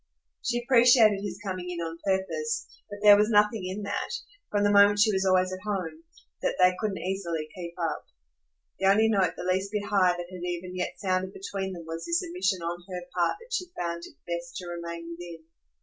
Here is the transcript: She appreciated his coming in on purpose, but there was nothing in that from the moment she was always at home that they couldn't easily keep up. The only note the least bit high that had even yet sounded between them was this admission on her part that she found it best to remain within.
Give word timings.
She 0.43 0.63
appreciated 0.63 1.21
his 1.21 1.39
coming 1.45 1.69
in 1.69 1.77
on 1.79 1.99
purpose, 2.03 2.65
but 2.89 2.97
there 3.03 3.15
was 3.15 3.29
nothing 3.29 3.67
in 3.67 3.83
that 3.83 4.09
from 4.49 4.63
the 4.63 4.71
moment 4.71 4.97
she 4.97 5.11
was 5.13 5.23
always 5.27 5.53
at 5.53 5.59
home 5.63 6.01
that 6.41 6.55
they 6.59 6.73
couldn't 6.79 6.97
easily 6.97 7.47
keep 7.53 7.75
up. 7.77 8.07
The 8.79 8.87
only 8.87 9.09
note 9.09 9.35
the 9.37 9.43
least 9.43 9.71
bit 9.71 9.85
high 9.85 10.13
that 10.17 10.25
had 10.31 10.43
even 10.43 10.75
yet 10.75 10.93
sounded 10.97 11.33
between 11.33 11.73
them 11.73 11.85
was 11.85 12.07
this 12.07 12.23
admission 12.23 12.63
on 12.63 12.83
her 12.89 13.03
part 13.13 13.37
that 13.41 13.53
she 13.53 13.67
found 13.79 14.01
it 14.07 14.15
best 14.25 14.55
to 14.55 14.65
remain 14.65 15.11
within. 15.11 15.43